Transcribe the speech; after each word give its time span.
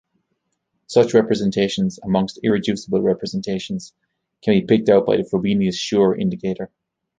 Such 0.87 1.13
representations, 1.13 1.99
amongst 2.01 2.39
irreducible 2.41 3.03
representations, 3.03 3.93
can 4.41 4.55
be 4.59 4.65
picked 4.65 4.89
out 4.89 5.05
by 5.05 5.17
the 5.17 5.23
Frobenius-Schur 5.25 6.19
indicator. 6.19 6.71